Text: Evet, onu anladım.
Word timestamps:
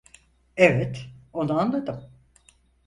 Evet, 0.57 1.05
onu 1.33 1.53
anladım. 1.59 2.11